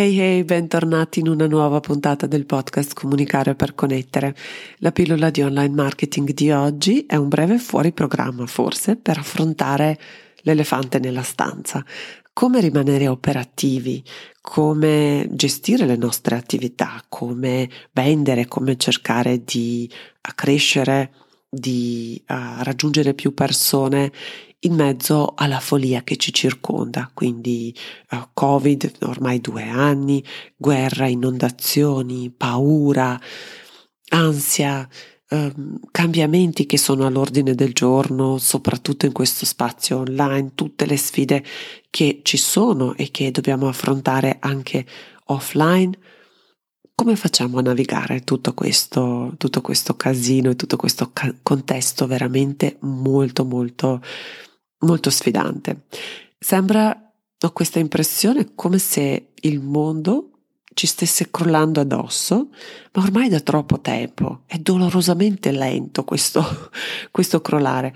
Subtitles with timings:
[0.00, 4.34] Hey hey, bentornati in una nuova puntata del podcast Comunicare per connettere.
[4.78, 10.00] La pillola di online marketing di oggi è un breve fuori programma, forse, per affrontare
[10.36, 11.84] l'elefante nella stanza.
[12.32, 14.02] Come rimanere operativi,
[14.40, 19.86] come gestire le nostre attività, come vendere, come cercare di
[20.34, 21.12] crescere,
[21.46, 24.10] di uh, raggiungere più persone
[24.60, 27.74] in mezzo alla follia che ci circonda, quindi
[28.10, 30.22] uh, Covid, ormai due anni,
[30.56, 33.18] guerra, inondazioni, paura,
[34.10, 34.86] ansia,
[35.30, 41.42] uh, cambiamenti che sono all'ordine del giorno, soprattutto in questo spazio online, tutte le sfide
[41.88, 44.84] che ci sono e che dobbiamo affrontare anche
[45.26, 45.98] offline.
[46.94, 52.76] Come facciamo a navigare tutto questo, tutto questo casino e tutto questo ca- contesto veramente
[52.80, 54.02] molto molto
[54.80, 55.84] molto sfidante.
[56.38, 60.30] Sembra, ho questa impressione, come se il mondo
[60.72, 62.48] ci stesse crollando addosso,
[62.92, 64.42] ma ormai da troppo tempo.
[64.46, 66.70] È dolorosamente lento questo,
[67.10, 67.94] questo crollare.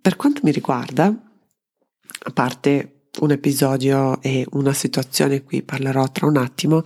[0.00, 6.36] Per quanto mi riguarda, a parte un episodio e una situazione qui parlerò tra un
[6.36, 6.82] attimo,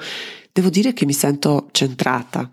[0.53, 2.51] devo dire che mi sento centrata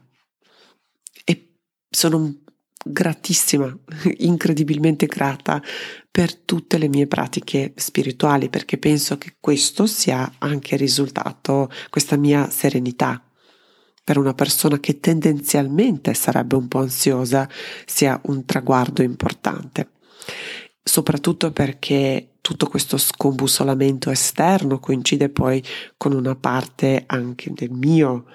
[1.24, 1.58] e
[1.90, 2.42] sono
[2.84, 3.76] gratissima,
[4.18, 5.62] incredibilmente grata
[6.10, 12.50] per tutte le mie pratiche spirituali perché penso che questo sia anche risultato, questa mia
[12.50, 13.24] serenità
[14.04, 17.48] per una persona che tendenzialmente sarebbe un po' ansiosa
[17.86, 19.92] sia un traguardo importante.
[20.84, 25.64] Soprattutto perché tutto questo scombussolamento esterno coincide poi
[25.96, 28.26] con una parte anche del mio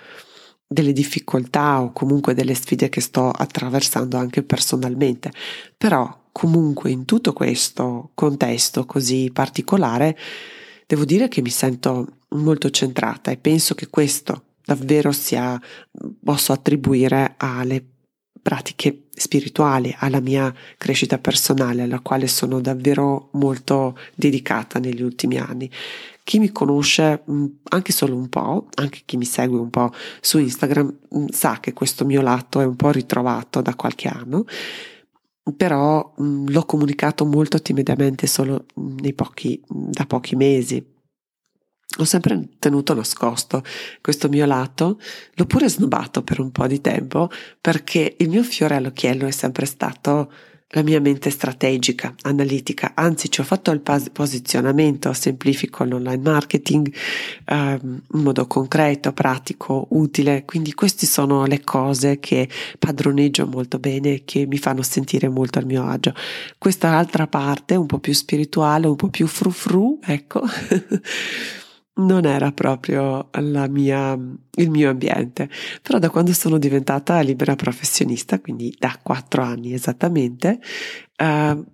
[0.67, 5.31] delle difficoltà o comunque delle sfide che sto attraversando anche personalmente.
[5.77, 10.17] Però comunque in tutto questo contesto così particolare
[10.87, 15.61] devo dire che mi sento molto centrata e penso che questo davvero sia
[16.23, 17.83] posso attribuire alle
[18.43, 25.69] pratiche spirituali, alla mia crescita personale, alla quale sono davvero molto dedicata negli ultimi anni.
[26.27, 30.39] Chi mi conosce mm, anche solo un po', anche chi mi segue un po' su
[30.39, 34.45] Instagram, mm, sa che questo mio lato è un po' ritrovato da qualche anno,
[35.57, 38.65] però mm, l'ho comunicato molto timidamente solo
[39.15, 40.85] pochi, da pochi mesi.
[41.99, 43.63] Ho sempre tenuto nascosto
[44.01, 44.99] questo mio lato,
[45.33, 49.65] l'ho pure snobbato per un po' di tempo perché il mio fiore all'occhiello è sempre
[49.65, 50.33] stato
[50.71, 56.93] la mia mente strategica, analitica, anzi ci ho fatto il posizionamento, semplifico l'online marketing
[57.49, 64.15] um, in modo concreto, pratico, utile, quindi queste sono le cose che padroneggio molto bene
[64.15, 66.13] e che mi fanno sentire molto al mio agio.
[66.59, 70.43] Questa altra parte, un po' più spirituale, un po' più frufru, ecco.
[71.99, 73.31] non era proprio
[73.69, 75.49] mia, il mio ambiente,
[75.83, 80.61] però da quando sono diventata libera professionista, quindi da quattro anni esattamente,
[81.17, 81.65] eh,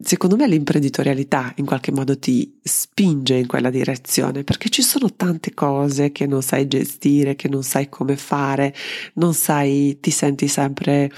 [0.00, 5.54] secondo me l'imprenditorialità in qualche modo ti spinge in quella direzione perché ci sono tante
[5.54, 8.74] cose che non sai gestire, che non sai come fare,
[9.14, 11.10] non sai, ti senti sempre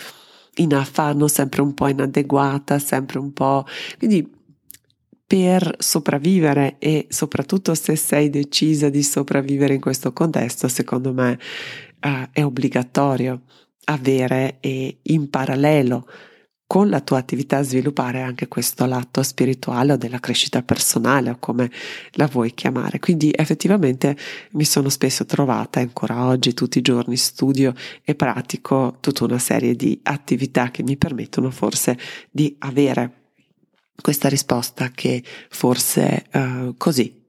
[0.57, 3.65] in affanno, sempre un po' inadeguata, sempre un po'...
[3.99, 4.39] Quindi
[5.31, 11.39] per sopravvivere e soprattutto se sei decisa di sopravvivere in questo contesto, secondo me
[12.01, 13.43] uh, è obbligatorio
[13.85, 16.09] avere e in parallelo
[16.67, 21.71] con la tua attività sviluppare anche questo lato spirituale o della crescita personale o come
[22.15, 22.99] la vuoi chiamare.
[22.99, 24.17] Quindi effettivamente
[24.55, 29.77] mi sono spesso trovata ancora oggi tutti i giorni studio e pratico tutta una serie
[29.77, 31.97] di attività che mi permettono forse
[32.33, 33.20] di avere
[34.01, 37.21] questa risposta che forse uh, così,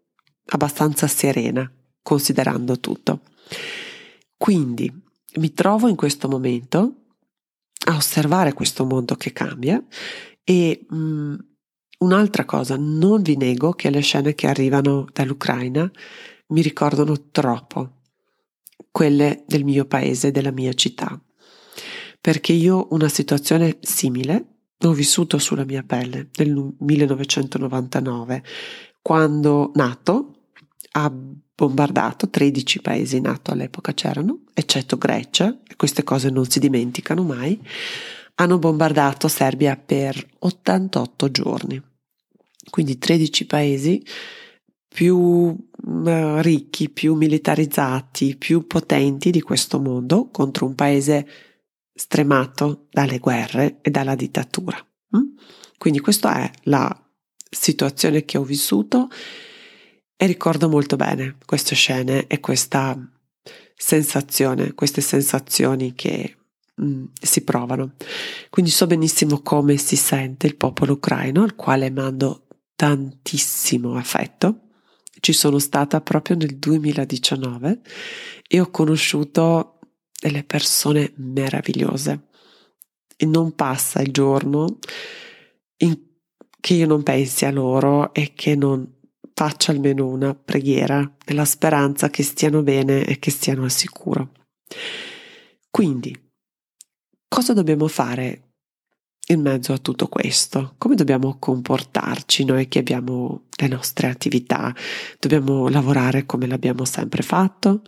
[0.47, 1.69] abbastanza serena,
[2.01, 3.21] considerando tutto.
[4.37, 4.91] Quindi
[5.35, 6.95] mi trovo in questo momento
[7.85, 9.83] a osservare questo mondo che cambia
[10.43, 11.35] e mh, mm,
[11.99, 15.89] un'altra cosa, non vi nego che le scene che arrivano dall'Ucraina
[16.47, 18.01] mi ricordano troppo
[18.91, 21.19] quelle del mio paese, della mia città,
[22.19, 24.50] perché io una situazione simile
[24.89, 28.43] ho vissuto sulla mia pelle nel 1999,
[29.01, 30.35] quando NATO
[30.93, 31.11] ha
[31.55, 37.59] bombardato 13 paesi NATO all'epoca c'erano, eccetto Grecia, e queste cose non si dimenticano mai,
[38.35, 41.81] hanno bombardato Serbia per 88 giorni.
[42.69, 44.03] Quindi 13 paesi
[44.87, 45.55] più
[45.87, 51.27] mm, ricchi, più militarizzati, più potenti di questo mondo contro un paese
[51.93, 54.77] stremato dalle guerre e dalla dittatura.
[55.15, 55.37] Mm?
[55.77, 56.95] Quindi questa è la
[57.49, 59.09] situazione che ho vissuto
[60.15, 62.97] e ricordo molto bene queste scene e questa
[63.75, 66.37] sensazione, queste sensazioni che
[66.81, 67.95] mm, si provano.
[68.49, 72.45] Quindi so benissimo come si sente il popolo ucraino al quale mando
[72.75, 74.67] tantissimo affetto.
[75.19, 77.81] Ci sono stata proprio nel 2019
[78.47, 79.79] e ho conosciuto
[80.21, 82.27] delle persone meravigliose
[83.17, 84.77] e non passa il giorno
[85.77, 85.99] in
[86.59, 88.99] che io non pensi a loro e che non
[89.33, 94.31] faccia almeno una preghiera nella speranza che stiano bene e che stiano al sicuro.
[95.71, 96.15] Quindi,
[97.27, 98.51] cosa dobbiamo fare
[99.29, 100.75] in mezzo a tutto questo?
[100.77, 104.71] Come dobbiamo comportarci noi che abbiamo le nostre attività?
[105.19, 107.81] Dobbiamo lavorare come l'abbiamo sempre fatto?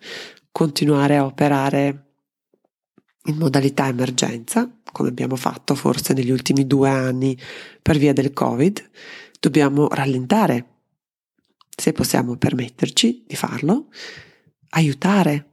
[0.51, 2.12] Continuare a operare
[3.25, 7.37] in modalità emergenza, come abbiamo fatto forse negli ultimi due anni
[7.81, 8.89] per via del Covid?
[9.39, 10.67] Dobbiamo rallentare
[11.75, 13.87] se possiamo permetterci di farlo,
[14.69, 15.49] aiutare.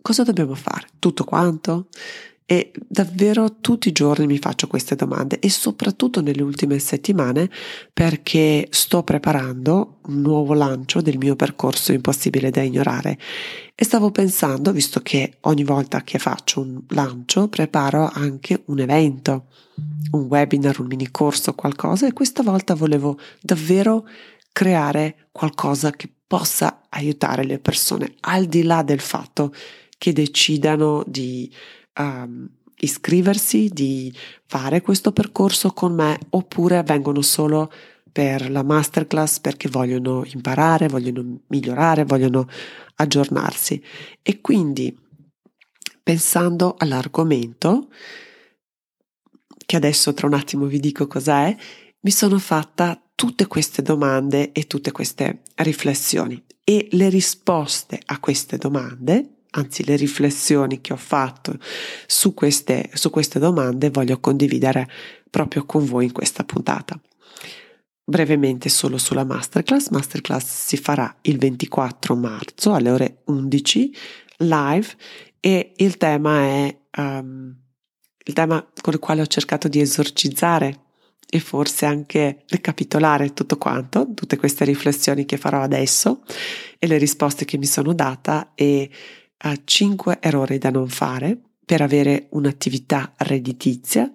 [0.00, 0.88] Cosa dobbiamo fare?
[0.98, 1.88] Tutto quanto?
[2.48, 7.50] E davvero tutti i giorni mi faccio queste domande e soprattutto nelle ultime settimane
[7.92, 13.18] perché sto preparando un nuovo lancio del mio percorso impossibile da ignorare.
[13.74, 19.46] E stavo pensando, visto che ogni volta che faccio un lancio preparo anche un evento,
[20.12, 24.06] un webinar, un mini corso, qualcosa e questa volta volevo davvero
[24.52, 29.52] creare qualcosa che possa aiutare le persone, al di là del fatto
[29.98, 31.50] che decidano di
[31.98, 32.48] um,
[32.78, 34.12] iscriversi, di
[34.46, 37.70] fare questo percorso con me, oppure vengono solo
[38.10, 42.48] per la masterclass perché vogliono imparare, vogliono migliorare, vogliono
[42.94, 43.82] aggiornarsi.
[44.22, 44.96] E quindi,
[46.02, 47.88] pensando all'argomento,
[49.66, 51.54] che adesso tra un attimo vi dico cos'è,
[52.00, 58.56] mi sono fatta tutte queste domande e tutte queste riflessioni e le risposte a queste
[58.56, 61.58] domande, anzi le riflessioni che ho fatto
[62.06, 64.88] su queste, su queste domande voglio condividere
[65.30, 66.98] proprio con voi in questa puntata.
[68.04, 73.96] Brevemente solo sulla masterclass, masterclass si farà il 24 marzo alle ore 11
[74.38, 74.86] live
[75.40, 77.54] e il tema è um,
[78.22, 80.84] il tema con il quale ho cercato di esorcizzare
[81.28, 86.22] e forse anche ricapitolare tutto quanto, tutte queste riflessioni che farò adesso
[86.78, 88.88] e le risposte che mi sono data e
[89.38, 94.10] a uh, 5 errori da non fare per avere un'attività redditizia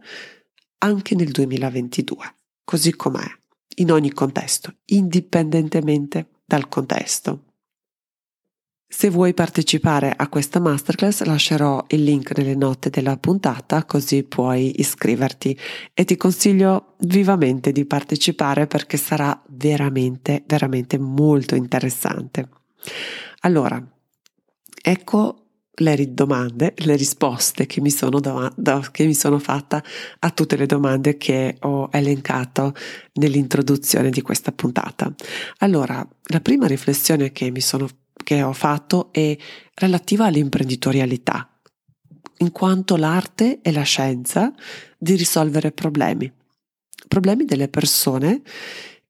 [0.79, 3.25] anche nel 2022, così com'è,
[3.75, 7.45] in ogni contesto, indipendentemente dal contesto.
[8.93, 14.81] Se vuoi partecipare a questa masterclass lascerò il link nelle note della puntata così puoi
[14.81, 15.57] iscriverti
[15.93, 22.49] e ti consiglio vivamente di partecipare perché sarà veramente, veramente molto interessante.
[23.41, 23.81] Allora,
[24.81, 25.37] ecco
[25.73, 28.53] le domande, le risposte che mi sono, do-
[28.91, 29.83] che mi sono fatta
[30.19, 32.73] a tutte le domande che ho elencato
[33.13, 35.13] nell'introduzione di questa puntata.
[35.59, 37.87] Allora, la prima riflessione che mi sono
[38.23, 39.35] che ho fatto è
[39.73, 41.49] relativa all'imprenditorialità,
[42.37, 44.53] in quanto l'arte è la scienza
[44.97, 46.31] di risolvere problemi,
[47.07, 48.41] problemi delle persone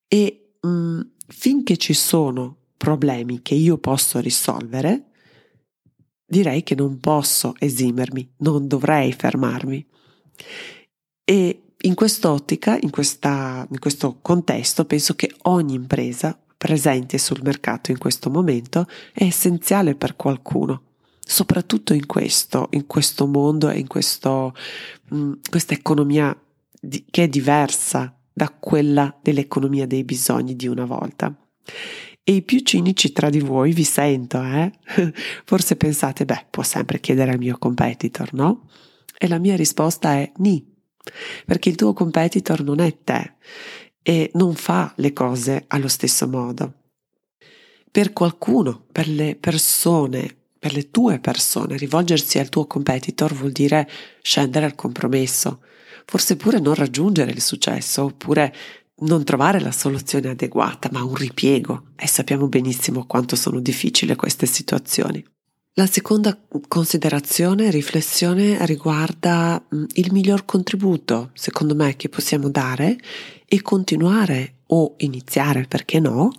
[0.08, 5.11] e mh, finché ci sono problemi che io posso risolvere,
[6.32, 9.86] direi che non posso esimermi, non dovrei fermarmi.
[11.26, 17.92] E in quest'ottica, in, questa, in questo contesto, penso che ogni impresa presente sul mercato
[17.92, 20.84] in questo momento è essenziale per qualcuno,
[21.20, 24.54] soprattutto in questo, in questo mondo e in questo,
[25.10, 26.34] mh, mm, questa economia
[26.80, 31.36] di, che è diversa da quella dell'economia dei bisogni di una volta.
[32.24, 34.72] E i più cinici tra di voi vi sento, eh?
[35.44, 38.70] Forse pensate, beh, può sempre chiedere al mio competitor, no?
[39.18, 40.64] E la mia risposta è ni,
[41.46, 43.34] perché il tuo competitor non è te
[44.04, 46.74] e non fa le cose allo stesso modo.
[47.90, 53.90] Per qualcuno, per le persone, per le tue persone, rivolgersi al tuo competitor vuol dire
[54.22, 55.62] scendere al compromesso,
[56.06, 58.54] forse pure non raggiungere il successo, oppure
[59.02, 61.86] non trovare la soluzione adeguata, ma un ripiego.
[61.96, 65.24] E sappiamo benissimo quanto sono difficili queste situazioni.
[65.76, 72.98] La seconda considerazione, riflessione riguarda mm, il miglior contributo, secondo me, che possiamo dare
[73.46, 76.30] e continuare o iniziare, perché no,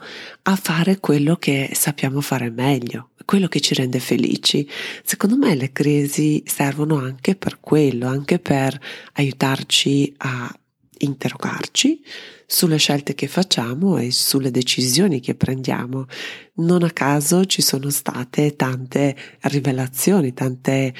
[0.42, 4.69] a fare quello che sappiamo fare meglio, quello che ci rende felici.
[5.02, 8.78] Secondo me le crisi servono anche per quello, anche per
[9.14, 10.54] aiutarci a
[10.99, 12.02] interrogarci
[12.52, 16.04] sulle scelte che facciamo e sulle decisioni che prendiamo.
[16.56, 20.94] Non a caso ci sono state tante rivelazioni, tante,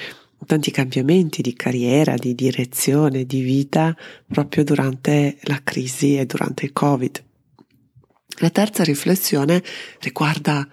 [0.47, 3.95] tanti cambiamenti di carriera, di direzione, di vita
[4.27, 7.23] proprio durante la crisi e durante il Covid.
[8.39, 9.63] La terza riflessione
[10.01, 10.67] riguarda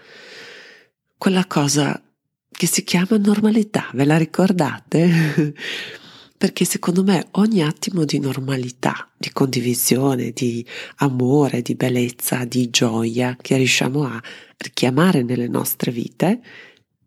[1.18, 2.02] quella cosa
[2.50, 5.54] che si chiama normalità, ve la ricordate?
[6.40, 10.66] perché secondo me ogni attimo di normalità, di condivisione, di
[11.00, 14.24] amore, di bellezza, di gioia che riusciamo a
[14.56, 16.40] richiamare nelle nostre vite,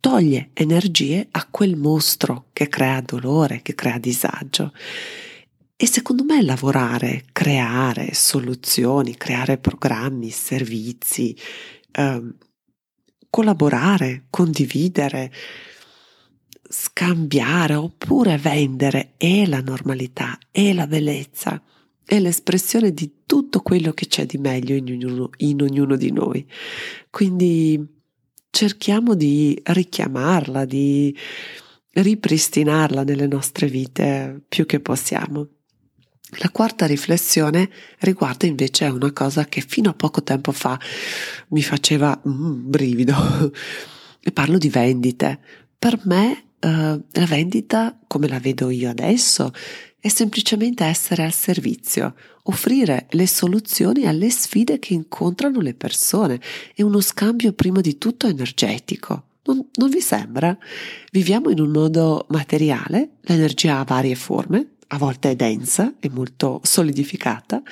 [0.01, 4.75] toglie energie a quel mostro che crea dolore, che crea disagio.
[5.77, 11.35] E secondo me lavorare, creare soluzioni, creare programmi, servizi,
[11.93, 12.35] ehm,
[13.31, 15.33] collaborare, condividere,
[16.73, 21.63] scambiare oppure vendere è la normalità, è la bellezza,
[22.03, 26.47] è l'espressione di tutto quello che c'è di meglio in ognuno, in ognuno di noi.
[27.11, 27.87] Quindi
[28.51, 31.15] cerchiamo di richiamarla, di
[31.91, 35.47] ripristinarla nelle nostre vite più che possiamo.
[36.39, 40.81] La quarta riflessione riguarda invece una cosa che fino a poco tempo fa
[41.49, 43.53] mi faceva mm, brivido
[44.21, 45.39] e parlo di vendite.
[45.79, 49.53] Per me uh, la vendita, come la vedo io adesso,
[50.01, 52.15] è semplicemente essere al servizio,
[52.45, 56.41] offrire le soluzioni alle sfide che incontrano le persone.
[56.75, 59.27] È uno scambio prima di tutto energetico.
[59.45, 60.57] Non, non vi sembra?
[61.13, 66.61] Viviamo in un modo materiale, l'energia ha varie forme, a volte è densa e molto
[66.63, 67.63] solidificata,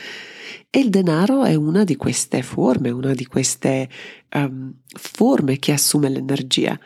[0.71, 3.89] e il denaro è una di queste forme, una di queste
[4.35, 6.79] um, forme che assume l'energia.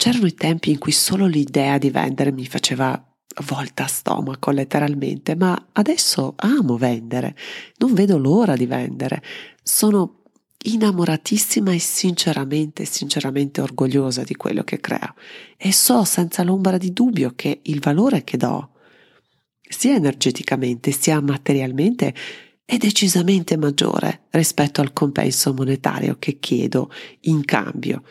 [0.00, 3.06] C'erano i tempi in cui solo l'idea di vendere mi faceva
[3.44, 7.36] volta a stomaco letteralmente, ma adesso amo vendere,
[7.76, 9.22] non vedo l'ora di vendere.
[9.62, 10.22] Sono
[10.56, 15.16] innamoratissima e sinceramente, sinceramente orgogliosa di quello che creo.
[15.58, 18.70] E so senza l'ombra di dubbio che il valore che do,
[19.60, 22.14] sia energeticamente sia materialmente,
[22.64, 26.90] è decisamente maggiore rispetto al compenso monetario che chiedo
[27.24, 28.02] in cambio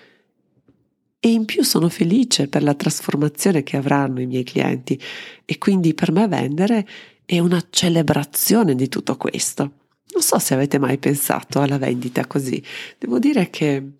[1.20, 5.00] e in più sono felice per la trasformazione che avranno i miei clienti
[5.44, 6.88] e quindi per me vendere
[7.26, 9.74] è una celebrazione di tutto questo.
[10.14, 12.64] Non so se avete mai pensato alla vendita così.
[12.98, 13.92] Devo dire che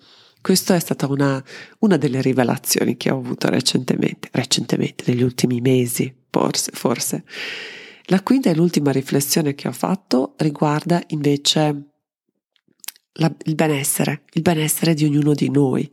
[0.42, 1.44] questa è stata una,
[1.80, 7.24] una delle rivelazioni che ho avuto recentemente, recentemente, negli ultimi mesi, forse, forse.
[8.06, 11.90] La quinta e l'ultima riflessione che ho fatto riguarda invece
[13.14, 15.90] la, il benessere, il benessere di ognuno di noi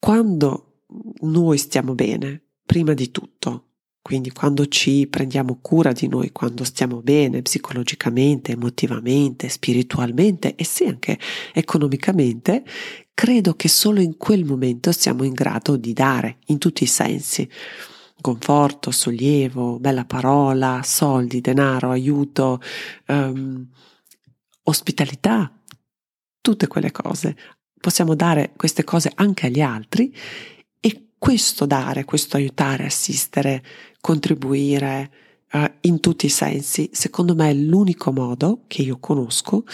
[0.00, 0.82] quando
[1.20, 3.66] noi stiamo bene, prima di tutto,
[4.02, 10.86] quindi quando ci prendiamo cura di noi, quando stiamo bene psicologicamente, emotivamente, spiritualmente e sì
[10.86, 11.18] anche
[11.52, 12.64] economicamente,
[13.12, 17.48] credo che solo in quel momento siamo in grado di dare in tutti i sensi.
[18.22, 22.60] Conforto, sollievo, bella parola, soldi, denaro, aiuto,
[23.08, 23.66] um,
[24.64, 25.52] ospitalità,
[26.40, 27.36] tutte quelle cose
[27.80, 30.14] possiamo dare queste cose anche agli altri
[30.78, 33.62] e questo dare, questo aiutare, assistere,
[34.00, 35.10] contribuire
[35.52, 39.64] uh, in tutti i sensi, secondo me è l'unico modo che io conosco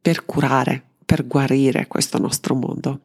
[0.00, 3.00] per curare, per guarire questo nostro mondo.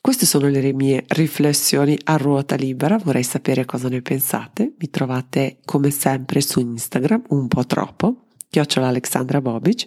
[0.00, 4.74] Queste sono le mie riflessioni a ruota libera, vorrei sapere cosa ne pensate.
[4.78, 9.86] Mi trovate come sempre su Instagram, un po' troppo, chiocciola Alexandra Bobic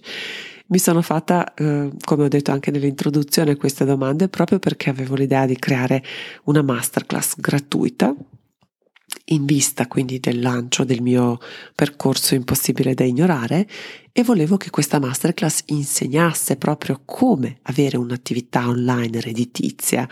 [0.67, 5.45] mi sono fatta, eh, come ho detto anche nell'introduzione, queste domande proprio perché avevo l'idea
[5.45, 6.03] di creare
[6.45, 8.13] una masterclass gratuita
[9.29, 11.39] in vista quindi del lancio del mio
[11.75, 13.67] percorso impossibile da ignorare
[14.11, 20.07] e volevo che questa masterclass insegnasse proprio come avere un'attività online redditizia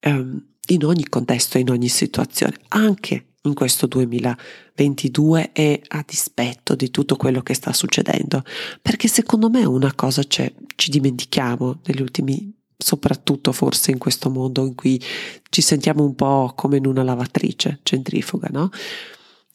[0.00, 6.90] ehm, in ogni contesto, in ogni situazione, anche in questo 2022 e a dispetto di
[6.90, 8.42] tutto quello che sta succedendo,
[8.80, 14.66] perché secondo me una cosa c'è, ci dimentichiamo negli ultimi soprattutto forse in questo mondo
[14.66, 15.00] in cui
[15.48, 18.70] ci sentiamo un po' come in una lavatrice centrifuga, no?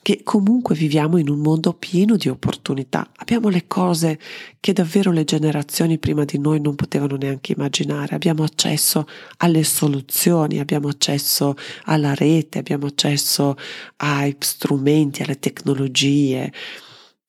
[0.09, 3.11] Che comunque viviamo in un mondo pieno di opportunità.
[3.17, 4.19] Abbiamo le cose
[4.59, 8.15] che davvero le generazioni prima di noi non potevano neanche immaginare.
[8.15, 9.05] Abbiamo accesso
[9.37, 13.55] alle soluzioni, abbiamo accesso alla rete, abbiamo accesso
[13.97, 16.51] ai strumenti, alle tecnologie.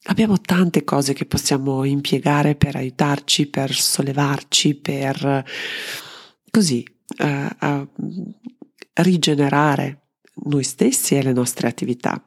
[0.04, 5.44] Abbiamo tante cose che possiamo impiegare per aiutarci, per sollevarci, per
[6.50, 6.82] così
[7.18, 7.88] uh,
[8.94, 10.12] rigenerare
[10.44, 12.24] noi stessi e le nostre attività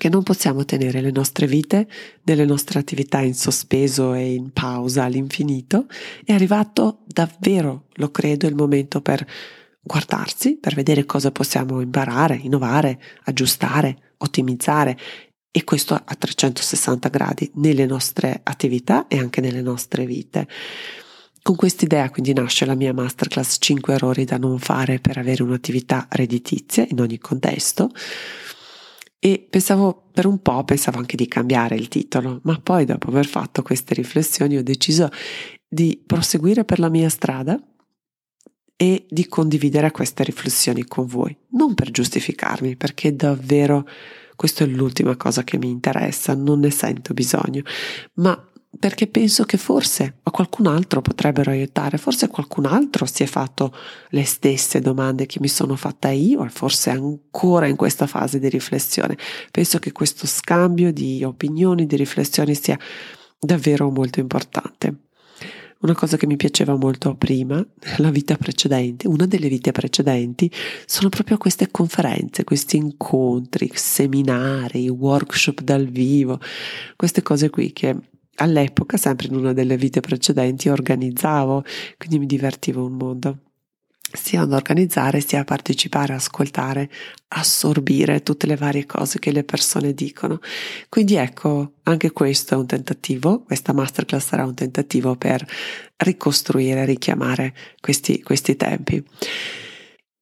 [0.00, 1.86] perché non possiamo tenere le nostre vite
[2.22, 5.88] nelle nostre attività in sospeso e in pausa all'infinito.
[6.24, 9.26] È arrivato davvero, lo credo, il momento per
[9.78, 14.96] guardarsi, per vedere cosa possiamo imparare, innovare, aggiustare, ottimizzare
[15.50, 20.48] e questo a 360 gradi nelle nostre attività e anche nelle nostre vite.
[21.42, 26.06] Con quest'idea quindi nasce la mia masterclass 5 errori da non fare per avere un'attività
[26.08, 27.90] redditizia in ogni contesto
[29.22, 33.26] e pensavo per un po', pensavo anche di cambiare il titolo, ma poi dopo aver
[33.26, 35.10] fatto queste riflessioni ho deciso
[35.68, 37.62] di proseguire per la mia strada
[38.76, 43.86] e di condividere queste riflessioni con voi, non per giustificarmi, perché davvero
[44.34, 47.62] questa è l'ultima cosa che mi interessa, non ne sento bisogno,
[48.14, 53.26] ma perché penso che forse a qualcun altro potrebbero aiutare, forse qualcun altro si è
[53.26, 53.74] fatto
[54.10, 59.18] le stesse domande che mi sono fatta io forse ancora in questa fase di riflessione.
[59.50, 62.78] Penso che questo scambio di opinioni, di riflessioni sia
[63.38, 64.94] davvero molto importante.
[65.80, 67.64] Una cosa che mi piaceva molto prima,
[67.98, 70.50] la vita precedente, una delle vite precedenti,
[70.86, 76.38] sono proprio queste conferenze, questi incontri, seminari, workshop dal vivo,
[76.96, 77.96] queste cose qui che
[78.36, 81.64] all'epoca, sempre in una delle vite precedenti, organizzavo,
[81.96, 83.38] quindi mi divertivo un mondo
[84.12, 86.90] sia ad organizzare, sia a partecipare, ascoltare,
[87.28, 90.40] assorbire tutte le varie cose che le persone dicono.
[90.88, 95.46] Quindi ecco, anche questo è un tentativo, questa masterclass sarà un tentativo per
[95.98, 99.02] ricostruire, richiamare questi, questi tempi.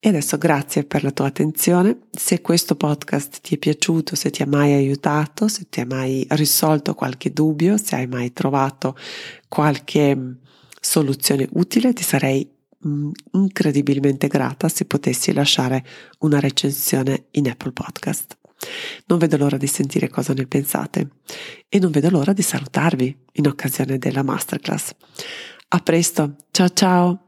[0.00, 2.02] E adesso grazie per la tua attenzione.
[2.12, 6.24] Se questo podcast ti è piaciuto, se ti ha mai aiutato, se ti ha mai
[6.30, 8.96] risolto qualche dubbio, se hai mai trovato
[9.48, 10.32] qualche mm,
[10.80, 12.48] soluzione utile, ti sarei
[12.86, 15.84] mm, incredibilmente grata se potessi lasciare
[16.20, 18.36] una recensione in Apple Podcast.
[19.06, 21.08] Non vedo l'ora di sentire cosa ne pensate
[21.68, 24.92] e non vedo l'ora di salutarvi in occasione della masterclass.
[25.70, 27.27] A presto, ciao ciao!